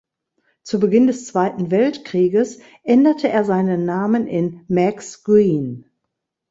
Zu 0.63 0.79
Beginn 0.79 1.05
des 1.05 1.27
Zweiten 1.27 1.69
Weltkrieges 1.69 2.57
änderte 2.81 3.29
er 3.29 3.45
seinen 3.45 3.85
Namen 3.85 4.25
in 4.25 4.61
"Max 4.67 5.23
Greene". 5.23 5.83